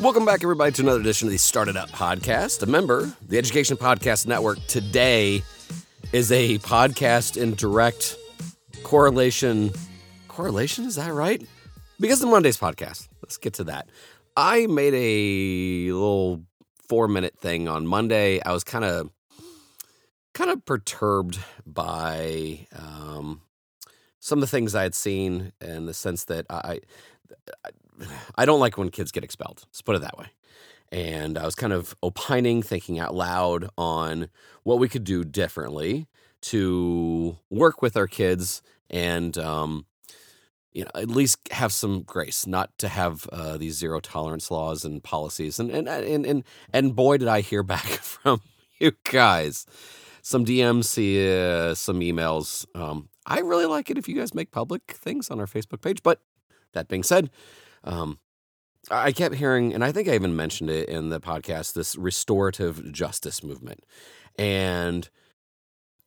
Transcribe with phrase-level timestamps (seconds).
[0.00, 3.76] Welcome back, everybody, to another edition of the Started Up Podcast, a member, the Education
[3.76, 4.58] Podcast Network.
[4.66, 5.42] Today
[6.10, 8.16] is a podcast in direct
[8.82, 9.70] correlation.
[10.26, 11.46] Correlation, is that right?
[12.00, 13.08] Because of Monday's podcast.
[13.22, 13.90] Let's get to that.
[14.34, 16.44] I made a little
[16.88, 18.40] four minute thing on Monday.
[18.40, 19.10] I was kind of
[20.32, 23.42] kind of perturbed by um,
[24.18, 26.80] some of the things I had seen in the sense that I,
[27.66, 27.68] I
[28.36, 29.64] I don't like when kids get expelled.
[29.66, 30.26] Let's put it that way.
[30.92, 34.28] And I was kind of opining, thinking out loud on
[34.64, 36.08] what we could do differently
[36.42, 39.86] to work with our kids and, um,
[40.72, 44.84] you know, at least have some grace, not to have uh, these zero tolerance laws
[44.84, 45.58] and policies.
[45.58, 48.40] And and and and and boy, did I hear back from
[48.78, 49.66] you guys,
[50.22, 52.66] some DMs, uh, some emails.
[52.74, 56.02] Um, I really like it if you guys make public things on our Facebook page.
[56.02, 56.20] But
[56.72, 57.30] that being said,
[57.84, 58.18] um,
[58.90, 62.92] I kept hearing, and I think I even mentioned it in the podcast, this restorative
[62.92, 63.84] justice movement.
[64.38, 65.08] And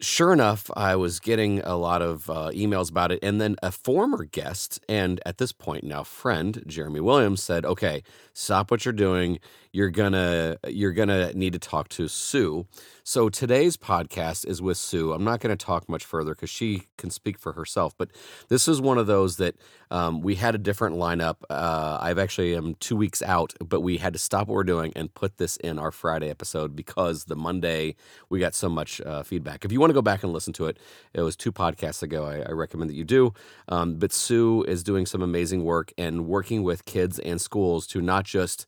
[0.01, 3.19] sure enough, I was getting a lot of uh, emails about it.
[3.21, 8.03] And then a former guest, and at this point now friend, Jeremy Williams, said, Okay,
[8.33, 9.39] stop what you're doing.
[9.75, 12.67] You're gonna you're gonna need to talk to Sue.
[13.03, 15.11] So today's podcast is with Sue.
[15.13, 17.95] I'm not to talk much further because she can speak for herself.
[17.97, 18.11] But
[18.49, 19.55] this is one of those that
[19.89, 21.37] um, we had a different lineup.
[21.49, 24.93] Uh, I've actually am two weeks out, but we had to stop what we're doing
[24.95, 27.95] and put this in our Friday episode because the Monday
[28.29, 29.65] we got so much uh, feedback.
[29.65, 30.77] If you want to go back and listen to it,
[31.15, 32.25] it was two podcasts ago.
[32.27, 33.33] I, I recommend that you do.
[33.69, 38.01] Um, but Sue is doing some amazing work and working with kids and schools to
[38.01, 38.67] not just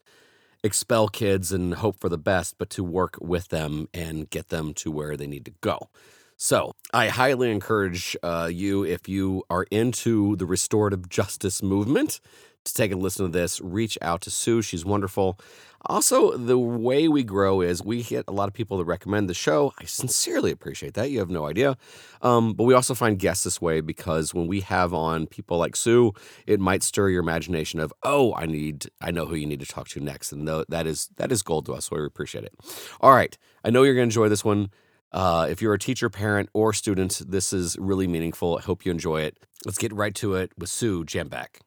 [0.66, 4.74] expel kids and hope for the best, but to work with them and get them
[4.74, 5.90] to where they need to go.
[6.38, 12.20] So, I highly encourage uh, you, if you are into the restorative justice movement,
[12.66, 13.62] to take a listen to this.
[13.62, 14.62] Reach out to Sue.
[14.62, 15.40] She's wonderful.
[15.88, 19.36] Also, the way we grow is we get a lot of people that recommend the
[19.36, 19.72] show.
[19.80, 21.12] I sincerely appreciate that.
[21.12, 21.78] You have no idea.
[22.24, 25.76] Um, but we also find guests this way because when we have on people like
[25.76, 26.14] Sue,
[26.48, 29.68] it might stir your imagination of, oh, I need, I know who you need to
[29.68, 31.86] talk to next, and that is that is gold to us.
[31.86, 32.54] So we appreciate it.
[33.00, 34.72] All right, I know you're going to enjoy this one.
[35.12, 38.58] Uh, if you're a teacher, parent, or student, this is really meaningful.
[38.58, 39.38] I hope you enjoy it.
[39.66, 41.62] Let's get right to it with Sue Jambeck.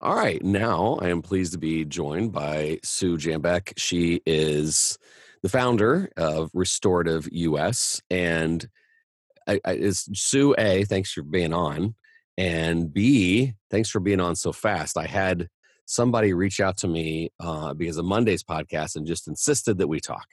[0.00, 0.42] All right.
[0.44, 3.72] Now I am pleased to be joined by Sue Jambeck.
[3.76, 4.96] She is
[5.42, 8.00] the founder of Restorative US.
[8.08, 8.68] And
[9.48, 11.96] I, I, is Sue A, thanks for being on.
[12.36, 14.96] And B, thanks for being on so fast.
[14.96, 15.48] I had
[15.84, 19.98] somebody reach out to me uh, because of Monday's podcast and just insisted that we
[19.98, 20.28] talk.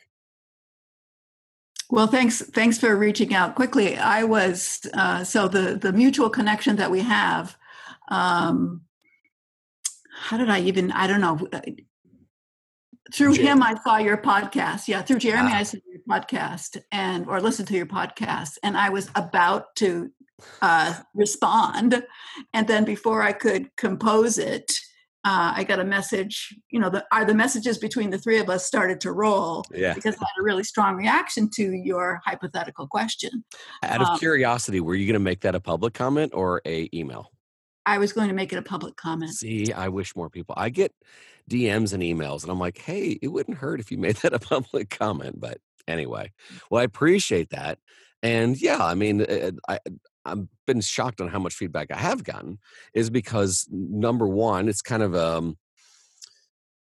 [1.90, 2.42] Well, thanks.
[2.42, 3.98] Thanks for reaching out quickly.
[3.98, 7.56] I was uh, so the the mutual connection that we have
[8.10, 8.82] um,
[10.16, 11.48] how did I even, I don't know.
[11.52, 11.62] Uh,
[13.14, 13.52] through Jeremy.
[13.52, 14.88] him, I saw your podcast.
[14.88, 18.90] Yeah, through Jeremy, I saw your podcast and or listened to your podcast, and I
[18.90, 20.10] was about to
[20.62, 22.04] uh, respond,
[22.54, 24.72] and then before I could compose it,
[25.24, 26.54] uh, I got a message.
[26.72, 29.94] You know, the are the messages between the three of us started to roll yeah.
[29.94, 33.44] because I had a really strong reaction to your hypothetical question.
[33.84, 36.90] Out of um, curiosity, were you going to make that a public comment or a
[36.94, 37.32] email?
[37.86, 39.34] I was going to make it a public comment.
[39.34, 40.56] See, I wish more people.
[40.58, 40.94] I get
[41.50, 44.40] DMs and emails, and I'm like, hey, it wouldn't hurt if you made that a
[44.40, 45.40] public comment.
[45.40, 46.32] But anyway,
[46.70, 47.80] well, I appreciate that.
[48.24, 49.80] And yeah, I mean, eh, I,
[50.26, 52.60] I've been shocked on how much feedback I have gotten,
[52.94, 55.58] is because number one, it's kind of um,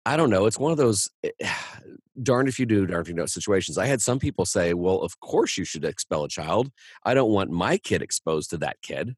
[0.07, 0.47] I don't know.
[0.47, 1.31] It's one of those eh,
[2.23, 3.79] darn if you do, darn if you don't situations.
[3.79, 6.71] I had some people say, well, of course you should expel a child.
[7.05, 9.17] I don't want my kid exposed to that kid.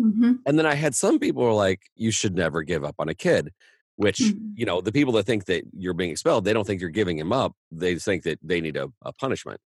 [0.00, 0.32] Mm-hmm.
[0.44, 3.14] And then I had some people were like, you should never give up on a
[3.14, 3.52] kid,
[3.96, 4.52] which, mm-hmm.
[4.54, 7.18] you know, the people that think that you're being expelled, they don't think you're giving
[7.18, 7.54] him up.
[7.70, 9.60] They think that they need a, a punishment.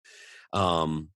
[0.52, 1.08] Um,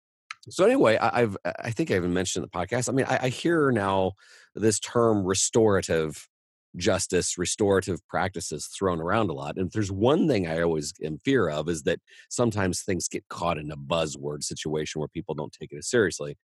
[0.48, 2.88] so anyway, I, have I think I even mentioned in the podcast.
[2.88, 4.12] I mean, I, I hear now
[4.54, 6.28] this term restorative
[6.76, 9.56] justice, restorative practices thrown around a lot.
[9.56, 13.28] And if there's one thing I always am fear of is that sometimes things get
[13.28, 16.37] caught in a buzzword situation where people don't take it as seriously.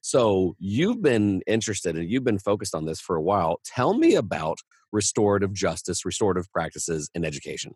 [0.00, 3.60] So you've been interested and you've been focused on this for a while.
[3.64, 4.58] Tell me about
[4.92, 7.74] restorative justice, restorative practices in education.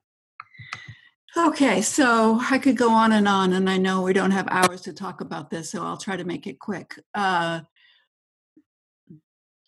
[1.37, 4.81] Okay, so I could go on and on, and I know we don't have hours
[4.82, 6.99] to talk about this, so I'll try to make it quick.
[7.14, 7.61] Uh,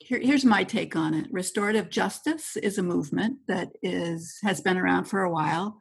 [0.00, 1.26] here, here's my take on it.
[1.30, 5.78] Restorative justice is a movement that is has been around for a while.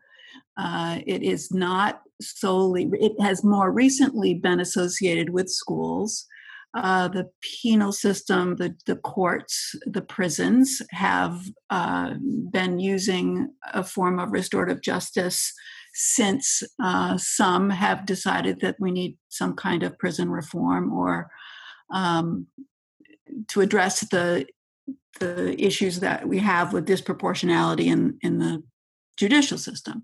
[0.56, 2.88] Uh, it is not solely.
[2.94, 6.28] It has more recently been associated with schools,
[6.74, 12.14] uh, the penal system, the, the courts, the prisons have uh,
[12.52, 15.54] been using a form of restorative justice
[15.94, 21.30] since uh, some have decided that we need some kind of prison reform or
[21.94, 22.48] um,
[23.48, 24.46] to address the
[25.20, 28.64] the issues that we have with disproportionality in, in the
[29.18, 30.04] judicial system.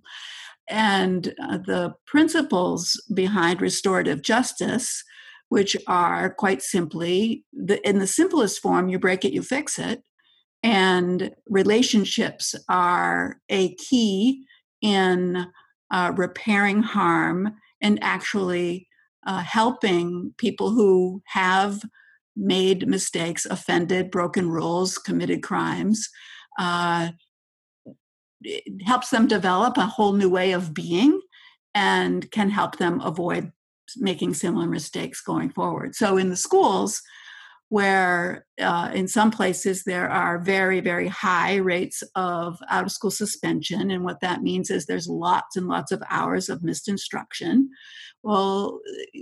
[0.69, 5.03] And uh, the principles behind restorative justice
[5.49, 10.03] which are quite simply the, in the simplest form you break it you fix it
[10.63, 14.45] and relationships are a key
[14.81, 15.47] in
[15.91, 18.88] uh, repairing harm and actually
[19.25, 21.81] uh, helping people who have
[22.35, 26.09] made mistakes offended broken rules committed crimes
[26.59, 27.09] uh,
[28.41, 31.19] it helps them develop a whole new way of being
[31.73, 33.51] and can help them avoid
[33.98, 35.95] making similar mistakes going forward.
[35.95, 37.01] So in the schools,
[37.69, 43.12] where uh, in some places there are very, very high rates of out of school
[43.12, 43.92] suspension.
[43.92, 47.69] And what that means is there's lots and lots of hours of missed instruction.
[48.24, 48.80] Well,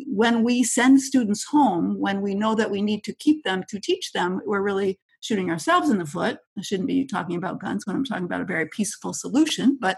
[0.07, 3.79] when we send students home, when we know that we need to keep them to
[3.79, 6.37] teach them, we're really shooting ourselves in the foot.
[6.57, 9.97] I shouldn't be talking about guns when I'm talking about a very peaceful solution, but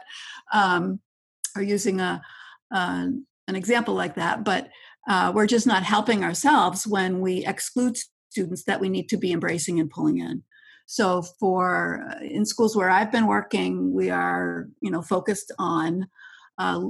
[0.54, 1.02] um,
[1.56, 2.22] or using a,
[2.74, 3.08] uh,
[3.48, 4.70] an example like that, but
[5.08, 7.98] uh, we're just not helping ourselves when we exclude
[8.30, 10.44] students that we need to be embracing and pulling in.
[10.86, 16.08] So, for uh, in schools where I've been working, we are you know focused on
[16.58, 16.82] uh,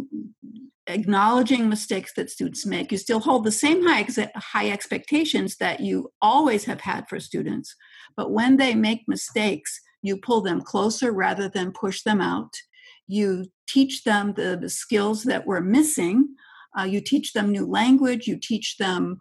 [0.88, 2.92] acknowledging mistakes that students make.
[2.92, 7.20] You still hold the same high ex- high expectations that you always have had for
[7.20, 7.76] students,
[8.16, 12.54] but when they make mistakes, you pull them closer rather than push them out.
[13.08, 16.36] You teach them the, the skills that we're missing
[16.78, 19.18] uh, you teach them new language, you teach them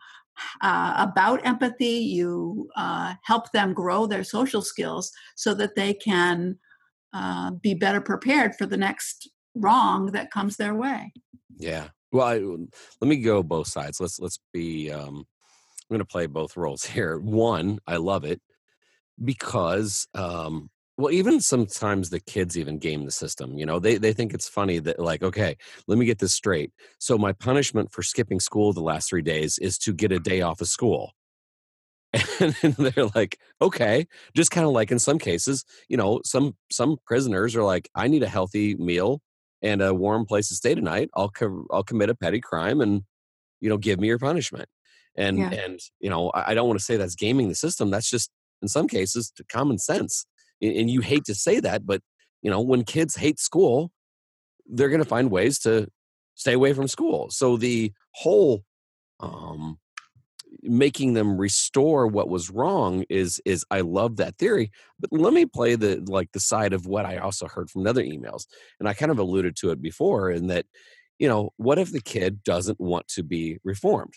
[0.61, 6.58] uh, about empathy, you uh, help them grow their social skills so that they can
[7.12, 11.12] uh, be better prepared for the next wrong that comes their way.
[11.56, 11.88] Yeah.
[12.12, 14.00] Well, I, let me go both sides.
[14.00, 14.91] Let's let's be.
[14.91, 15.26] Um,
[15.88, 17.19] I'm going to play both roles here.
[17.19, 18.41] One, I love it
[19.23, 24.12] because um, well even sometimes the kids even game the system you know they they
[24.12, 25.56] think it's funny that like okay
[25.87, 26.72] let me get this straight.
[26.98, 30.40] So my punishment for skipping school the last 3 days is to get a day
[30.43, 31.12] off of school.
[32.40, 36.96] And they're like okay just kind of like in some cases you know some some
[37.04, 39.20] prisoners are like i need a healthy meal
[39.62, 41.10] and a warm place to stay tonight.
[41.14, 43.02] I'll co- i'll commit a petty crime and
[43.60, 44.69] you know give me your punishment.
[45.16, 45.50] And yeah.
[45.50, 48.31] and you know i don't want to say that's gaming the system that's just
[48.62, 50.26] in some cases common sense
[50.62, 52.00] and you hate to say that but
[52.43, 53.91] you know when kids hate school
[54.67, 55.87] they're going to find ways to
[56.35, 57.31] stay away from school.
[57.31, 58.64] So the whole
[59.20, 59.79] um
[60.62, 65.47] making them restore what was wrong is is i love that theory but let me
[65.47, 68.47] play the like the side of what i also heard from other emails
[68.79, 70.67] and i kind of alluded to it before in that
[71.19, 74.14] you know what if the kid doesn't want to be reformed?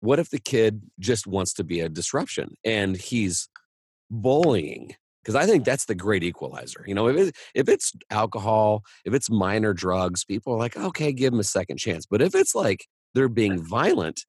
[0.00, 3.48] What if the kid just wants to be a disruption and he's
[4.10, 6.84] bullying because I think that's the great equalizer.
[6.86, 11.12] You know, if it, if it's alcohol, if it's minor drugs, people are like, okay,
[11.12, 12.04] give them a second chance.
[12.04, 14.26] But if it's like they're being violent,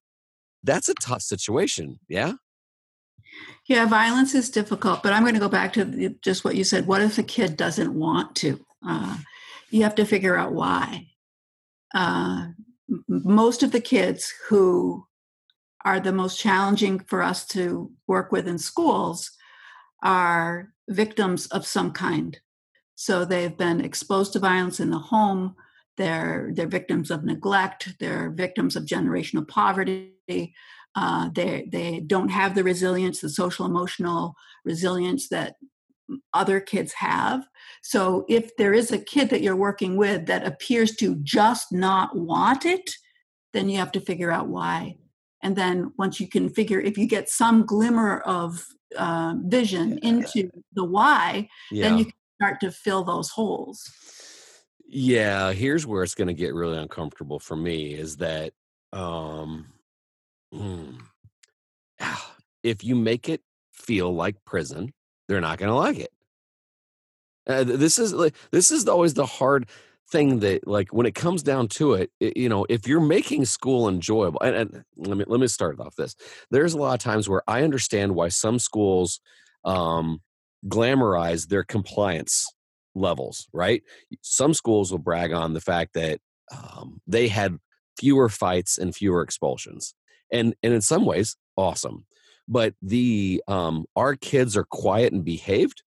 [0.63, 1.99] that's a tough situation.
[2.07, 2.33] Yeah.
[3.67, 6.87] Yeah, violence is difficult, but I'm going to go back to just what you said.
[6.87, 8.65] What if a kid doesn't want to?
[8.87, 9.17] Uh,
[9.69, 11.07] you have to figure out why.
[11.93, 12.47] Uh,
[13.07, 15.05] most of the kids who
[15.83, 19.31] are the most challenging for us to work with in schools
[20.03, 22.39] are victims of some kind.
[22.95, 25.55] So they've been exposed to violence in the home.
[25.97, 27.95] They're they're victims of neglect.
[27.99, 30.53] They're victims of generational poverty.
[30.95, 35.55] Uh, they they don't have the resilience, the social emotional resilience that
[36.33, 37.47] other kids have.
[37.81, 42.15] So if there is a kid that you're working with that appears to just not
[42.15, 42.91] want it,
[43.53, 44.97] then you have to figure out why.
[45.45, 48.65] And then once you can figure, if you get some glimmer of
[48.97, 51.87] uh, vision into the why, yeah.
[51.87, 53.87] then you can start to fill those holes.
[54.87, 58.53] Yeah, here's where it's going to get really uncomfortable for me is that
[58.91, 59.67] um,
[60.51, 60.95] hmm,
[62.63, 64.93] if you make it feel like prison,
[65.27, 66.11] they're not going to like it.
[67.45, 69.69] Uh, this is like this is always the hard
[70.11, 73.45] thing that like when it comes down to it, it you know if you're making
[73.45, 76.15] school enjoyable and, and, let me let me start off this.
[76.51, 79.19] There's a lot of times where i understand why some schools
[79.63, 80.21] um
[80.67, 82.47] glamorize their compliance
[82.95, 83.83] levels right?
[84.21, 86.19] Some schools will brag on the fact that
[86.55, 87.57] um, they had
[87.99, 89.93] fewer fights and fewer expulsions
[90.31, 92.05] and and in some ways awesome.
[92.47, 95.81] But the um, our kids are quiet and behaved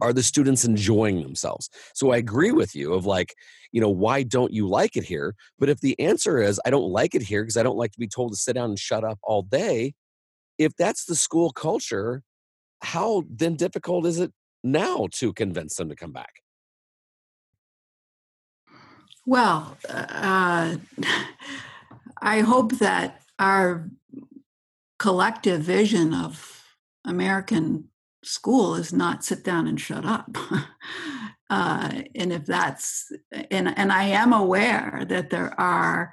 [0.00, 1.68] are the students enjoying themselves?
[1.94, 3.34] So i agree with you of like
[3.72, 5.34] you know why don't you like it here?
[5.58, 7.98] But if the answer is i don't like it here because i don't like to
[7.98, 9.94] be told to sit down and shut up all day
[10.58, 12.22] if that's the school culture
[12.82, 16.42] how then difficult is it now to convince them to come back?
[19.26, 20.76] Well uh,
[22.22, 23.88] i hope that our
[24.98, 26.64] collective vision of
[27.04, 27.89] american
[28.22, 30.36] school is not sit down and shut up.
[31.50, 33.10] uh, and if that's
[33.50, 36.12] and and I am aware that there are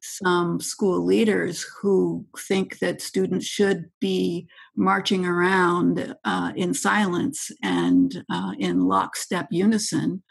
[0.00, 4.46] some school leaders who think that students should be
[4.76, 10.22] marching around uh, in silence and uh, in lockstep unison.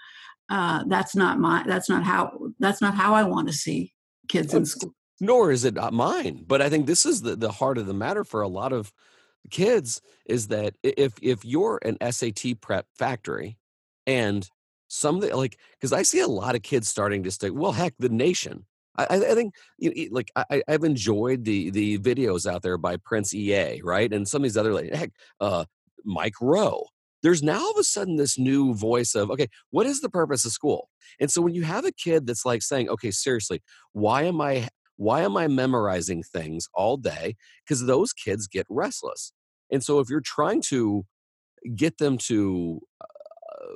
[0.49, 1.63] Uh, that's not my.
[1.67, 2.31] That's not how.
[2.59, 3.93] That's not how I want to see
[4.27, 4.93] kids in school.
[5.19, 6.43] Nor is it mine.
[6.45, 8.93] But I think this is the the heart of the matter for a lot of
[9.51, 13.57] kids is that if if you're an SAT prep factory
[14.07, 14.49] and
[14.87, 18.09] something like because I see a lot of kids starting to say, well, heck, the
[18.09, 18.65] nation.
[18.97, 22.97] I, I think you know, like I, I've enjoyed the the videos out there by
[22.97, 25.65] Prince EA, right, and some of these other like heck, uh,
[26.05, 26.85] Mike Rowe.
[27.23, 30.45] There's now all of a sudden this new voice of okay, what is the purpose
[30.45, 30.89] of school?
[31.19, 33.61] And so when you have a kid that's like saying, okay, seriously,
[33.93, 37.35] why am I why am I memorizing things all day?
[37.63, 39.33] Because those kids get restless.
[39.71, 41.05] And so if you're trying to
[41.75, 43.05] get them to uh,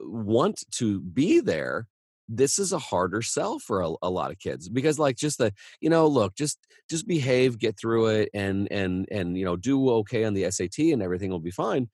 [0.04, 1.88] want to be there,
[2.30, 5.52] this is a harder sell for a, a, lot of kids because like just the
[5.82, 9.90] you know look just just behave get through it and and and you know do
[9.90, 11.90] okay on the SAT and everything will be fine.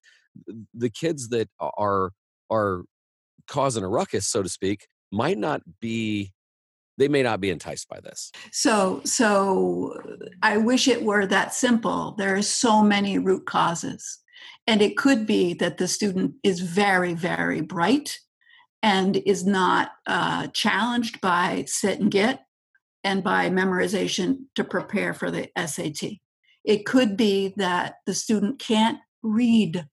[0.73, 2.11] The kids that are
[2.51, 2.83] are
[3.47, 6.33] causing a ruckus so to speak might not be
[6.97, 8.31] they may not be enticed by this.
[8.51, 9.99] So, so
[10.41, 12.15] I wish it were that simple.
[12.17, 14.19] There are so many root causes.
[14.67, 18.19] And it could be that the student is very, very bright
[18.81, 22.45] and is not uh, challenged by sit and get
[23.03, 26.19] and by memorization to prepare for the SAT.
[26.63, 29.87] It could be that the student can't read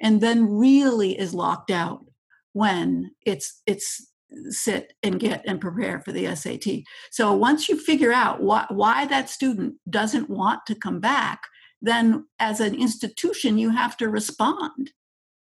[0.00, 2.04] and then really is locked out
[2.52, 4.09] when it's it's
[4.48, 6.84] sit and get and prepare for the SAT.
[7.10, 11.42] So once you figure out why, why that student doesn't want to come back,
[11.82, 14.92] then as an institution, you have to respond.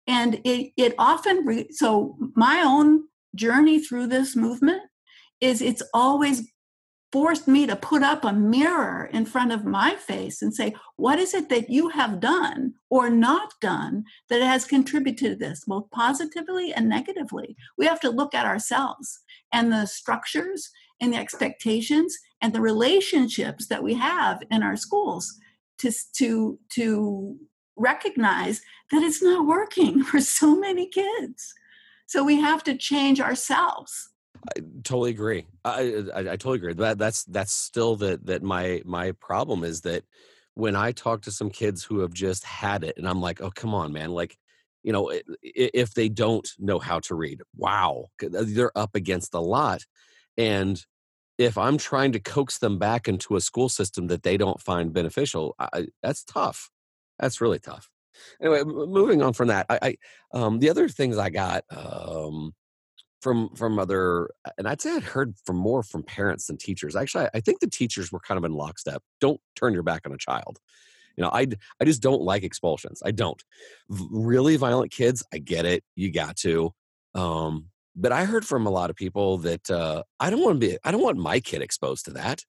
[0.05, 3.03] And it, it often, re- so my own
[3.35, 4.81] journey through this movement
[5.41, 6.49] is it's always
[7.11, 11.19] forced me to put up a mirror in front of my face and say, What
[11.19, 15.89] is it that you have done or not done that has contributed to this, both
[15.91, 17.55] positively and negatively?
[17.77, 19.19] We have to look at ourselves
[19.51, 25.33] and the structures and the expectations and the relationships that we have in our schools
[25.79, 27.37] to, to, to
[27.75, 28.61] recognize
[28.91, 31.53] that it's not working for so many kids.
[32.07, 34.09] So we have to change ourselves
[34.55, 35.45] I totally agree.
[35.65, 36.73] I, I, I totally agree.
[36.73, 40.03] That that's that's still that that my my problem is that
[40.53, 43.51] when I talk to some kids who have just had it, and I'm like, oh
[43.51, 44.37] come on, man, like
[44.83, 45.11] you know,
[45.41, 49.85] if they don't know how to read, wow, they're up against a lot,
[50.37, 50.83] and
[51.37, 54.93] if I'm trying to coax them back into a school system that they don't find
[54.93, 56.71] beneficial, I, that's tough.
[57.19, 57.89] That's really tough.
[58.41, 59.97] Anyway, moving on from that, I, I
[60.33, 61.63] um, the other things I got.
[61.69, 62.53] Um,
[63.27, 66.95] from from other and i'd say i'd heard from more from parents than teachers.
[66.95, 70.13] Actually i think the teachers were kind of in lockstep don't turn your back on
[70.13, 70.59] a child.
[71.17, 71.45] You know i
[71.81, 73.01] i just don't like expulsions.
[73.03, 73.43] I don't.
[73.89, 76.71] Really violent kids i get it you got to
[77.15, 77.65] um
[77.97, 80.77] but i heard from a lot of people that uh i don't want to be
[80.85, 82.45] i don't want my kid exposed to that.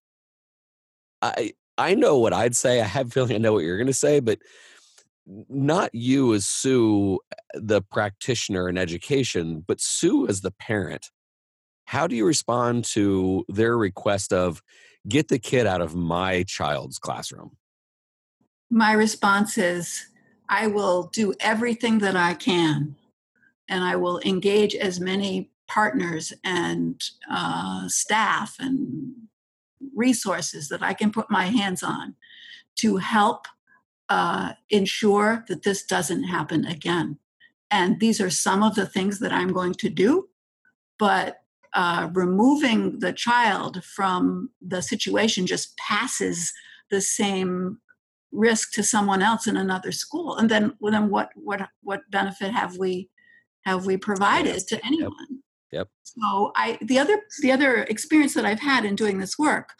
[1.22, 3.88] I i know what i'd say i have a feeling i know what you're going
[3.88, 4.38] to say but
[5.48, 11.10] not you as Sue, uh, the practitioner in education, but Sue as the parent.
[11.86, 14.62] How do you respond to their request of
[15.08, 17.56] get the kid out of my child's classroom?
[18.70, 20.06] My response is
[20.48, 22.96] I will do everything that I can,
[23.68, 29.14] and I will engage as many partners and uh, staff and
[29.94, 32.14] resources that I can put my hands on
[32.76, 33.46] to help
[34.08, 37.18] uh, ensure that this doesn't happen again.
[37.70, 40.28] And these are some of the things that I'm going to do.
[40.98, 41.38] But
[41.74, 46.52] uh, removing the child from the situation just passes
[46.90, 47.78] the same
[48.32, 50.36] risk to someone else in another school.
[50.36, 53.10] And then, well, then what what what benefit have we
[53.64, 54.64] have we provided yes.
[54.64, 55.42] to anyone?
[55.72, 55.88] Yep.
[55.88, 55.88] yep.
[56.02, 59.74] So I the other the other experience that I've had in doing this work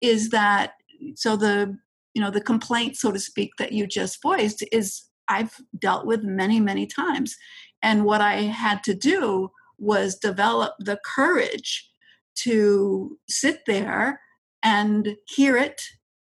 [0.00, 0.74] is that
[1.14, 1.78] so the
[2.14, 6.22] you know the complaint so to speak that you just voiced is i've dealt with
[6.22, 7.36] many many times
[7.82, 11.88] and what i had to do was develop the courage
[12.34, 14.20] to sit there
[14.62, 15.80] and hear it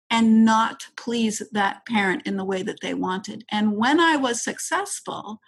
[0.10, 3.44] and not please that parent in the way that they wanted.
[3.52, 5.42] And when I was successful,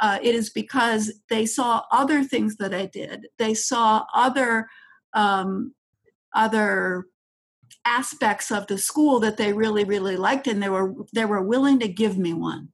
[0.00, 3.28] uh, it is because they saw other things that I did.
[3.38, 4.68] They saw other
[5.14, 5.74] um,
[6.34, 7.04] other
[7.84, 11.78] aspects of the school that they really really liked, and they were they were willing
[11.80, 12.68] to give me one.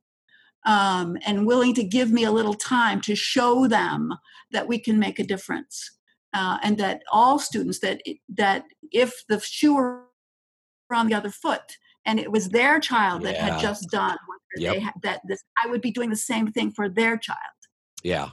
[0.66, 4.12] Um, and willing to give me a little time to show them
[4.50, 5.96] that we can make a difference,
[6.34, 8.02] uh, and that all students that
[8.36, 10.04] that if the shoe were
[10.92, 13.32] on the other foot and it was their child yeah.
[13.32, 14.16] that had just done
[14.56, 14.74] yep.
[14.74, 17.38] they had, that this I would be doing the same thing for their child.
[18.02, 18.30] Yeah.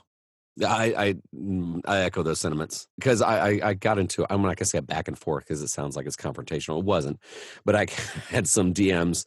[0.64, 4.56] I, I mm, I echo those sentiments because I, I, I got into I'm not
[4.56, 6.80] gonna say back and forth because it sounds like it's confrontational.
[6.80, 7.20] It wasn't,
[7.66, 7.88] but I
[8.30, 9.26] had some DMs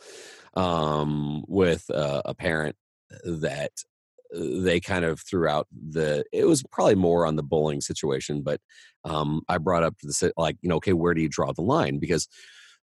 [0.54, 2.76] um, with uh, a parent
[3.24, 3.72] that
[4.34, 6.24] uh, they kind of threw out the.
[6.32, 8.60] It was probably more on the bullying situation, but
[9.04, 11.98] um, I brought up the like you know okay where do you draw the line
[11.98, 12.26] because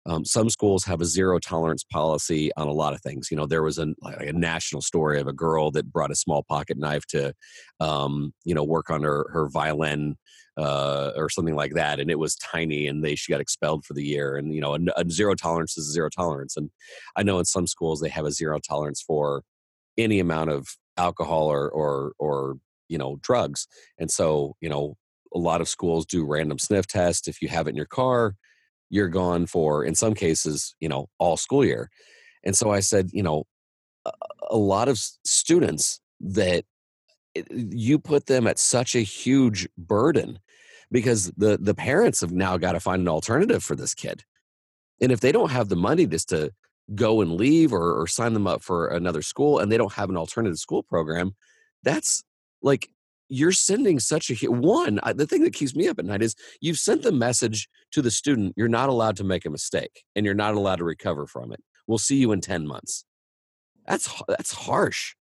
[0.07, 3.31] um, some schools have a zero tolerance policy on a lot of things.
[3.31, 6.17] You know, there was a, like a national story of a girl that brought a
[6.17, 7.33] small pocket knife to,
[7.81, 10.17] um, you know, work on her her violin
[10.59, 13.95] uh, or something like that, and it was tiny, and they she got expelled for
[13.95, 14.37] the year.
[14.37, 16.57] And you know, a, a zero tolerance is a zero tolerance.
[16.57, 16.71] And
[17.17, 19.43] I know in some schools they have a zero tolerance for
[19.97, 20.69] any amount of
[20.99, 22.57] alcohol or or or
[22.89, 23.67] you know drugs.
[23.99, 24.97] And so you know,
[25.35, 28.35] a lot of schools do random sniff tests if you have it in your car
[28.95, 31.91] you're gone for in some cases you know all school year.
[32.45, 33.45] And so i said you know
[34.51, 36.65] a, lot of students that
[37.35, 40.39] eh, you put them at such a huge burden
[40.91, 44.25] because the the parents have now got to find an alternative for this kid.
[45.01, 46.53] And if they don't have the money just to
[46.95, 50.11] go and leave or, or sign them up for another school and they don't have
[50.11, 51.35] an alternative school program
[51.83, 52.23] that's
[52.63, 52.91] like
[53.29, 56.79] you're sending such a one the thing that keeps me up at night is you've
[56.79, 60.35] sent the message to the student you're not allowed to make a mistake and you're
[60.35, 61.63] not allowed to recover from it.
[61.87, 63.05] We'll see you in 10 months.
[63.87, 65.15] That's that's harsh.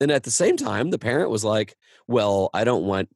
[0.00, 1.74] And at the same time the parent was like
[2.06, 3.08] well i don't want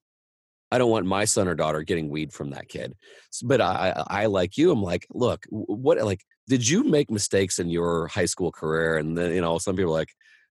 [0.72, 2.94] i don't want my son or daughter getting weed from that kid.
[3.42, 7.70] But i i like you i'm like look what like did you make mistakes in
[7.70, 8.96] your high school career?
[8.96, 10.12] And then you know some people like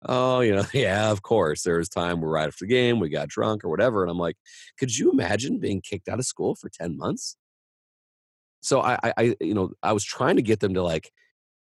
[0.07, 1.63] oh, you know, yeah, of course.
[1.63, 4.03] There was time we're right after the game, we got drunk or whatever.
[4.03, 4.37] And I'm like,
[4.79, 7.37] could you imagine being kicked out of school for 10 months?
[8.61, 11.11] So I, I, you know, I was trying to get them to like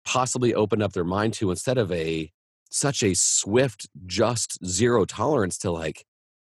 [0.06, 2.32] possibly open up their mind to instead of a
[2.69, 6.06] such a swift, just zero tolerance to like,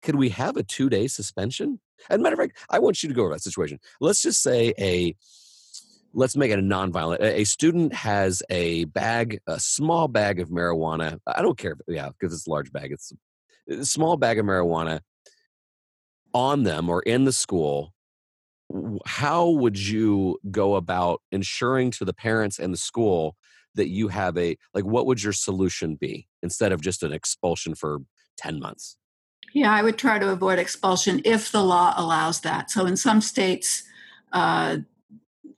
[0.03, 1.81] could we have a two day suspension?
[2.11, 3.79] And matter of fact, I want you to go over that situation.
[4.01, 5.15] Let's just say a
[6.15, 7.21] let's make it a nonviolent.
[7.21, 11.19] A student has a bag, a small bag of marijuana.
[11.27, 11.73] I don't care.
[11.73, 12.93] If, yeah, because it's a large bag.
[12.93, 13.13] It's
[13.69, 15.01] a small bag of marijuana
[16.33, 17.93] on them or in the school.
[19.07, 23.37] How would you go about ensuring to the parents and the school
[23.75, 24.85] that you have a like?
[24.85, 27.99] What would your solution be instead of just an expulsion for
[28.37, 28.97] ten months?
[29.53, 32.71] Yeah, I would try to avoid expulsion if the law allows that.
[32.71, 33.85] So in some states,
[34.33, 34.79] uh,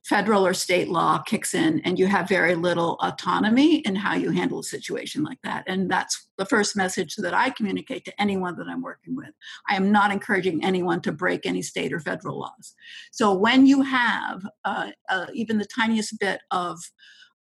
[0.08, 4.30] federal or state law kicks in and you have very little autonomy in how you
[4.30, 5.64] handle a situation like that.
[5.66, 9.30] And that's the first message that I communicate to anyone that I'm working with.
[9.68, 12.74] I am not encouraging anyone to break any state or federal laws.
[13.10, 16.78] So when you have uh, uh, even the tiniest bit of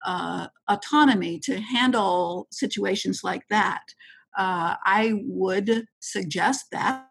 [0.05, 3.83] uh, autonomy to handle situations like that,
[4.37, 7.07] uh, I would suggest that.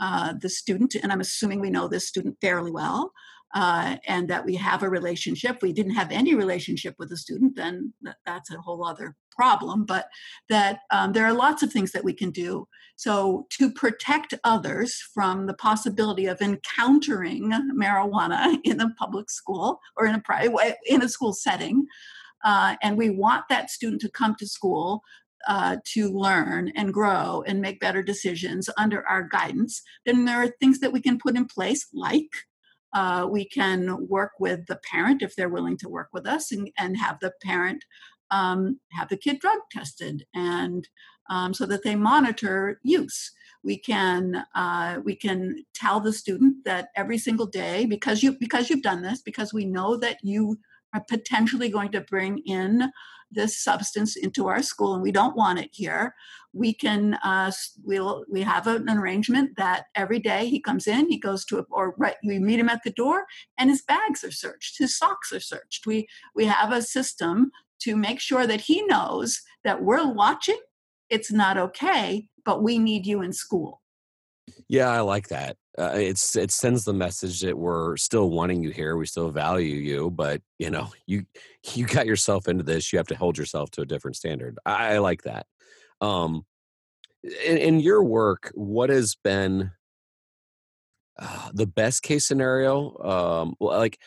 [0.00, 3.12] Uh, the student, and I'm assuming we know this student fairly well,
[3.54, 5.58] uh, and that we have a relationship.
[5.62, 7.94] We didn't have any relationship with a student, then
[8.26, 9.84] that's a whole other problem.
[9.84, 10.08] But
[10.48, 12.66] that um, there are lots of things that we can do.
[12.96, 20.06] So to protect others from the possibility of encountering marijuana in a public school or
[20.06, 21.86] in a private in a school setting.
[22.44, 25.02] Uh, and we want that student to come to school
[25.46, 30.48] uh, to learn and grow and make better decisions under our guidance, then there are
[30.48, 32.47] things that we can put in place, like
[32.92, 36.70] uh, we can work with the parent if they're willing to work with us and,
[36.78, 37.84] and have the parent
[38.30, 40.88] um, have the kid drug tested and
[41.30, 43.32] um, so that they monitor use.
[43.62, 48.70] We can uh, we can tell the student that every single day because you because
[48.70, 50.58] you've done this because we know that you
[50.94, 52.90] are potentially going to bring in
[53.30, 56.14] this substance into our school and we don't want it here.
[56.52, 57.52] We can uh,
[57.84, 61.64] we'll we have an arrangement that every day he comes in he goes to a,
[61.70, 63.26] or right we meet him at the door
[63.58, 65.86] and his bags are searched his socks are searched.
[65.86, 70.58] We we have a system to make sure that he knows that we're watching
[71.10, 73.82] it's not okay but we need you in school
[74.68, 78.70] yeah i like that uh, it's it sends the message that we're still wanting you
[78.70, 81.24] here we still value you but you know you
[81.74, 84.94] you got yourself into this you have to hold yourself to a different standard i,
[84.94, 85.46] I like that
[86.00, 86.44] um
[87.22, 89.72] in, in, your work what has been
[91.18, 92.96] uh, the best case scenario?
[92.98, 93.98] Um like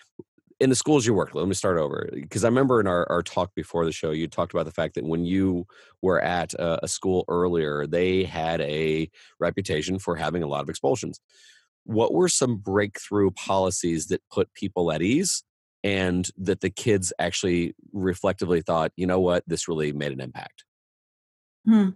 [0.62, 3.22] in the schools you work let me start over because i remember in our, our
[3.22, 5.66] talk before the show you talked about the fact that when you
[6.02, 10.70] were at a, a school earlier they had a reputation for having a lot of
[10.70, 11.20] expulsions.
[11.84, 15.44] What were some breakthrough policies that put people at ease
[15.84, 19.44] and that the kids actually reflectively thought you know what?
[19.48, 20.64] This really made an impact.
[21.66, 21.90] Hmm.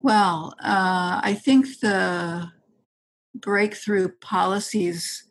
[0.00, 2.50] well uh, i think the
[3.34, 5.28] breakthrough policies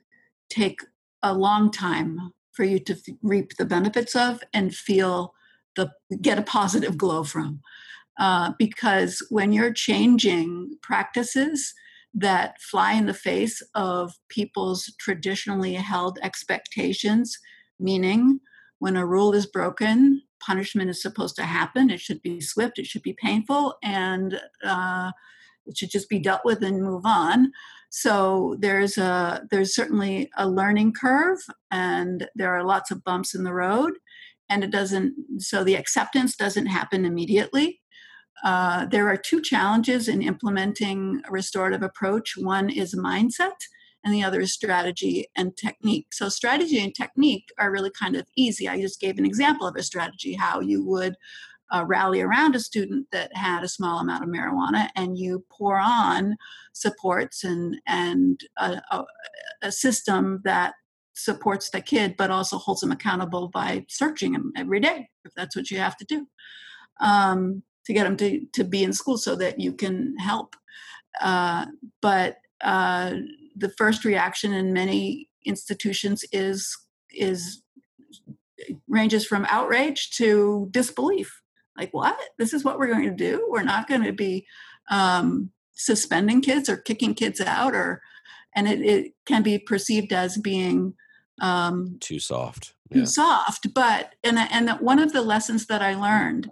[0.47, 0.81] take
[1.23, 5.34] a long time for you to reap the benefits of and feel
[5.75, 7.60] the get a positive glow from
[8.17, 11.73] uh, because when you're changing practices
[12.13, 17.38] that fly in the face of people's traditionally held expectations
[17.80, 18.39] meaning
[18.80, 22.86] when a rule is broken punishment is supposed to happen it should be swift it
[22.86, 25.12] should be painful and uh,
[25.65, 27.51] it should just be dealt with and move on
[27.97, 31.39] so there's a there's certainly a learning curve
[31.71, 33.93] and there are lots of bumps in the road
[34.49, 37.79] and it doesn't so the acceptance doesn't happen immediately.
[38.43, 42.34] Uh, there are two challenges in implementing a restorative approach.
[42.36, 43.55] One is mindset
[44.03, 46.08] and the other is strategy and technique.
[46.12, 48.67] So strategy and technique are really kind of easy.
[48.67, 51.15] I just gave an example of a strategy how you would
[51.86, 56.36] rally around a student that had a small amount of marijuana and you pour on
[56.73, 59.04] supports and and a, a,
[59.63, 60.73] a system that
[61.13, 65.56] supports the kid but also holds them accountable by searching them every day if that's
[65.56, 66.28] what you have to do
[67.01, 70.56] um, to get them to, to be in school so that you can help.
[71.21, 71.65] Uh,
[72.01, 73.13] but uh,
[73.56, 76.75] the first reaction in many institutions is
[77.12, 77.62] is
[78.88, 81.41] ranges from outrage to disbelief
[81.77, 84.45] like what this is what we're going to do we're not going to be
[84.89, 88.01] um, suspending kids or kicking kids out or
[88.55, 90.93] and it, it can be perceived as being
[91.41, 93.01] um, too soft yeah.
[93.01, 96.49] too soft but and and one of the lessons that i learned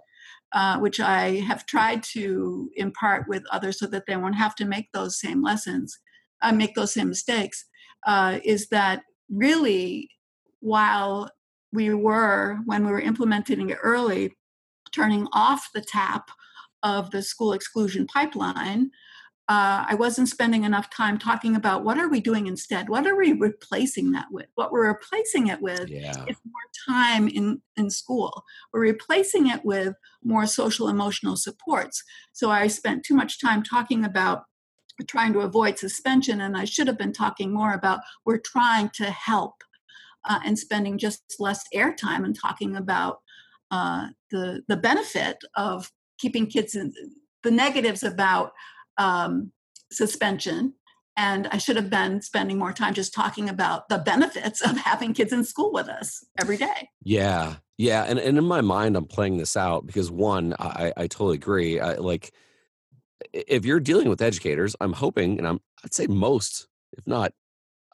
[0.52, 4.64] uh, which i have tried to impart with others so that they won't have to
[4.64, 5.98] make those same lessons
[6.42, 7.64] uh, make those same mistakes
[8.06, 10.10] uh, is that really
[10.60, 11.30] while
[11.72, 14.32] we were when we were implementing it early
[14.94, 16.30] turning off the tap
[16.82, 18.90] of the school exclusion pipeline,
[19.46, 22.88] uh, I wasn't spending enough time talking about what are we doing instead?
[22.88, 24.46] What are we replacing that with?
[24.54, 26.24] What we're replacing it with yeah.
[26.26, 28.42] is more time in, in school.
[28.72, 32.02] We're replacing it with more social emotional supports.
[32.32, 34.44] So I spent too much time talking about
[35.06, 39.10] trying to avoid suspension, and I should have been talking more about we're trying to
[39.10, 39.56] help
[40.26, 43.18] uh, and spending just less airtime and talking about
[43.74, 46.92] uh, the the benefit of keeping kids in
[47.42, 48.52] the negatives about
[48.98, 49.50] um,
[49.90, 50.74] suspension
[51.16, 55.12] and i should have been spending more time just talking about the benefits of having
[55.12, 56.88] kids in school with us every day.
[57.02, 61.06] Yeah yeah and, and in my mind i'm playing this out because one i, I
[61.08, 62.32] totally agree I, like
[63.32, 67.32] if you're dealing with educators i'm hoping and i'm i'd say most if not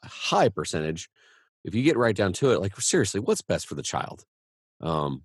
[0.03, 1.09] a high percentage
[1.63, 4.23] if you get right down to it like seriously what's best for the child?
[4.81, 5.23] Um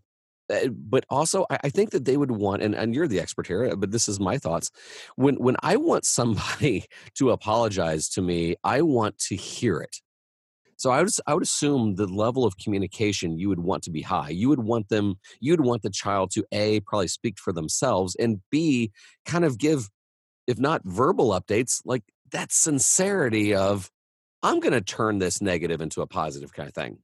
[0.50, 3.64] Eh, but also I, think that they would want and, and you're the expert here
[3.64, 4.70] eh, but this is my thoughts
[5.16, 9.96] when when i want somebody to apologize to me i want to hear it
[10.76, 14.02] so I would I would assume the level of communication you would want to be
[14.02, 14.28] high.
[14.28, 18.14] You would want them you would want the child to a probably speak for themselves
[18.16, 18.92] and b
[19.24, 19.88] kind of give
[20.46, 23.90] if not verbal updates like that sincerity of
[24.42, 26.98] I'm going to turn this negative into a positive kind of thing.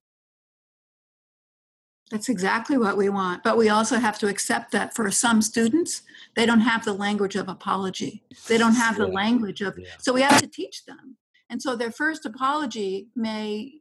[2.13, 3.43] That's exactly what we want.
[3.43, 6.03] But we also have to accept that for some students,
[6.37, 8.23] they don't have the language of apology.
[8.49, 9.89] They don't have the language of, yeah.
[9.99, 11.17] so we have to teach them.
[11.49, 13.73] And so their first apology may,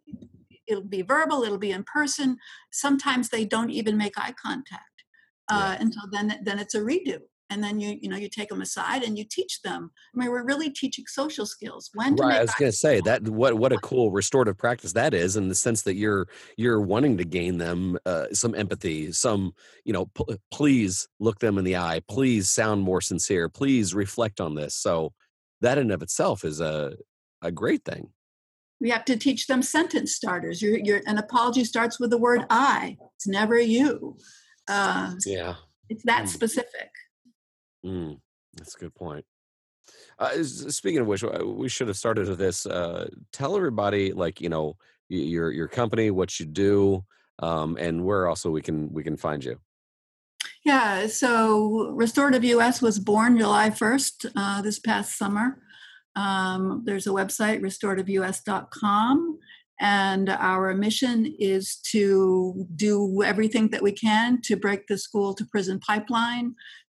[0.66, 2.38] it'll be verbal, it'll be in person.
[2.72, 5.04] Sometimes they don't even make eye contact.
[5.50, 5.82] Uh, yeah.
[5.82, 7.20] And so then, then it's a redo.
[7.52, 9.92] And then you you know you take them aside and you teach them.
[10.16, 12.78] I mean we're really teaching social skills when to right make i was going to
[12.78, 16.28] say that what what a cool restorative practice that is in the sense that you're
[16.58, 19.54] you're wanting to gain them uh, some empathy some
[19.86, 24.40] you know p- please look them in the eye please sound more sincere please reflect
[24.42, 24.74] on this.
[24.76, 25.14] So
[25.62, 26.94] that in of itself is a
[27.42, 28.10] a great thing.
[28.80, 30.62] We have to teach them sentence starters.
[30.62, 32.98] You're, you're an apology starts with the word i.
[33.16, 34.18] It's never you.
[34.68, 35.56] Uh, yeah.
[35.90, 36.28] it's that Mm.
[36.30, 36.90] specific
[37.86, 38.20] Mm,
[38.56, 39.26] that's a good point.
[40.20, 42.66] Uh, speaking of which, uh, we should have started with this.
[42.66, 44.78] Uh, tell everybody, like you know,
[45.10, 47.04] your your company, what you do,
[47.40, 49.60] um, and where also we can we can find you.
[50.64, 55.60] Yeah, so Restorative US was born July 1st uh, this past summer.
[56.16, 59.40] Um, there's a website, restorativeus.com,
[59.80, 65.46] and our mission is to do everything that we can to break the school to
[65.46, 66.54] prison pipeline,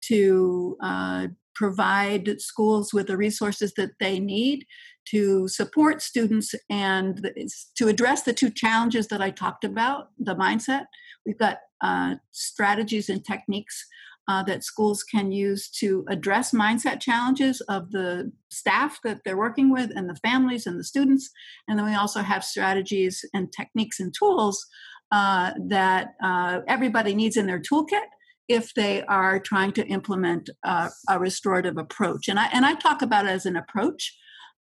[0.08, 4.65] to uh, provide schools with the resources that they need
[5.06, 7.32] to support students and
[7.78, 10.86] to address the two challenges that I talked about the mindset.
[11.26, 13.86] We've got uh, strategies and techniques
[14.28, 19.72] uh, that schools can use to address mindset challenges of the staff that they're working
[19.72, 21.30] with and the families and the students.
[21.68, 24.65] And then we also have strategies and techniques and tools
[25.12, 28.08] uh, that uh, everybody needs in their toolkit
[28.47, 32.27] if they are trying to implement uh, a restorative approach.
[32.27, 34.15] And I and I talk about it as an approach,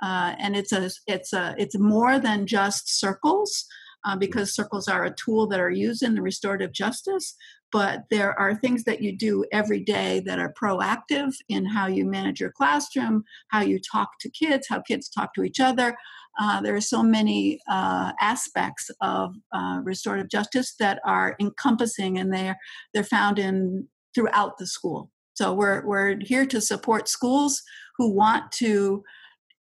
[0.02, 3.66] uh, and it's a it's a it's more than just circles.
[4.06, 7.36] Uh, because circles are a tool that are used in the restorative justice,
[7.72, 12.06] but there are things that you do every day that are proactive in how you
[12.06, 15.98] manage your classroom, how you talk to kids, how kids talk to each other.
[16.40, 22.34] Uh, there are so many uh, aspects of uh, restorative justice that are encompassing, and
[22.34, 22.58] they're
[22.94, 25.12] they're found in throughout the school.
[25.34, 27.62] So we're we're here to support schools
[27.98, 29.04] who want to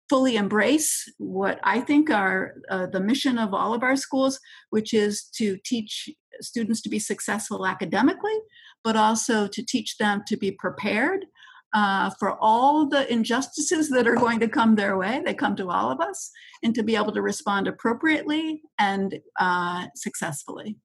[0.08, 4.38] fully embrace what I think are uh, the mission of all of our schools,
[4.70, 6.08] which is to teach
[6.40, 8.38] students to be successful academically,
[8.84, 11.26] but also to teach them to be prepared
[11.74, 15.22] uh, for all the injustices that are going to come their way.
[15.24, 16.30] They come to all of us,
[16.62, 20.78] and to be able to respond appropriately and uh, successfully.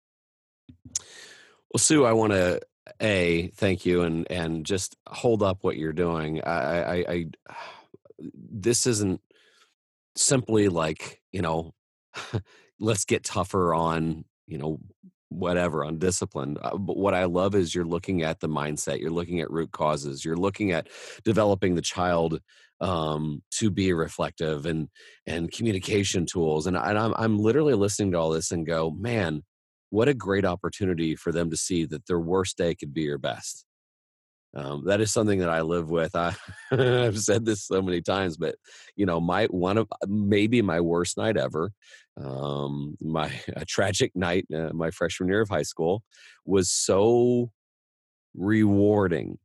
[1.74, 2.62] Well, Sue, I want to
[3.02, 6.42] a thank you and and just hold up what you're doing.
[6.42, 7.26] I, I, I
[8.20, 9.22] this isn't
[10.16, 11.74] simply like you know,
[12.80, 14.80] let's get tougher on you know
[15.32, 16.58] whatever on discipline.
[16.62, 19.00] Uh, but what I love is you're looking at the mindset.
[19.00, 20.24] You're looking at root causes.
[20.24, 20.88] You're looking at
[21.24, 22.40] developing the child
[22.80, 24.90] um, to be reflective and
[25.26, 26.68] and communication tools.
[26.68, 29.44] And, and I'm I'm literally listening to all this and go, man
[29.92, 33.18] what a great opportunity for them to see that their worst day could be your
[33.18, 33.66] best.
[34.56, 36.16] Um, that is something that I live with.
[36.16, 36.36] I,
[36.72, 38.56] I've said this so many times, but
[38.96, 41.72] you know, my one of maybe my worst night ever,
[42.22, 46.04] um, my a tragic night, uh, my freshman year of high school,
[46.46, 47.52] was so
[48.36, 49.38] rewarding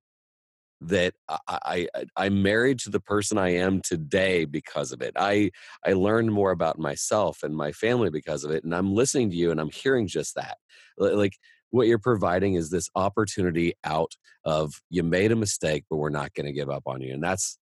[0.83, 5.15] that I, I I'm married to the person I am today because of it.
[5.17, 5.51] I
[5.87, 9.37] I learned more about myself and my family because of it, and I'm listening to
[9.37, 10.59] you and I'm hearing just that.
[10.99, 11.35] Like
[11.71, 14.13] what you're providing is this opportunity out
[14.45, 17.23] of you made a mistake, but we're not going to give up on you, and
[17.23, 17.59] that's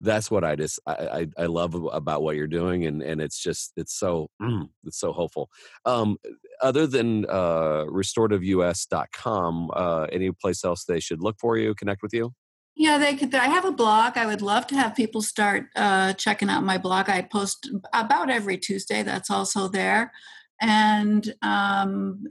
[0.00, 3.40] that's what I just I, I, I love about what you're doing, and and it's
[3.42, 5.50] just it's so mm, it's so hopeful.
[5.84, 6.16] Um,
[6.62, 12.12] other than uh, restorativeus.com, uh, any place else they should look for you, connect with
[12.14, 12.32] you?
[12.76, 13.34] Yeah, they could.
[13.34, 14.16] I have a blog.
[14.16, 17.10] I would love to have people start uh, checking out my blog.
[17.10, 19.02] I post about every Tuesday.
[19.02, 20.12] That's also there,
[20.60, 22.24] and um,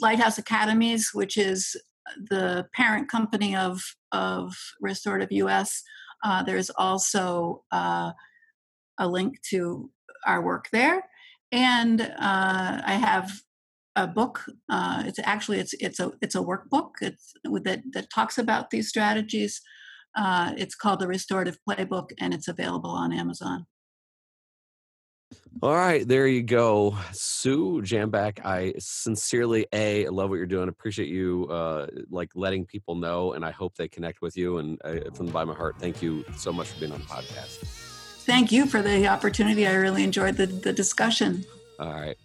[0.00, 1.76] Lighthouse Academies, which is
[2.16, 3.80] the parent company of
[4.12, 5.82] of Restorative US.
[6.24, 8.12] Uh, there's also uh,
[8.98, 9.90] a link to
[10.26, 11.04] our work there,
[11.52, 13.30] and uh, I have
[13.94, 14.44] a book.
[14.68, 16.92] Uh, it's actually it's it's a it's a workbook.
[17.00, 19.60] It's that that talks about these strategies.
[20.16, 23.66] Uh, it's called the Restorative Playbook, and it's available on Amazon.
[25.60, 28.44] All right, there you go, Sue Jambeck.
[28.44, 30.68] I sincerely a love what you're doing.
[30.68, 34.58] I appreciate you uh, like letting people know, and I hope they connect with you.
[34.58, 37.00] And uh, from the bottom of my heart, thank you so much for being on
[37.00, 37.58] the podcast.
[38.24, 39.66] Thank you for the opportunity.
[39.66, 41.44] I really enjoyed the, the discussion.
[41.80, 42.16] All right.